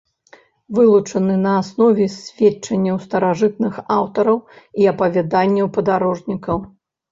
Вылучаны 0.77 1.35
на 1.41 1.51
аснове 1.61 2.07
сведчанняў 2.13 2.97
старажытных 3.05 3.79
аўтараў 3.99 4.43
і 4.83 4.91
апавяданняў 4.95 5.73
падарожнікаў. 5.79 6.57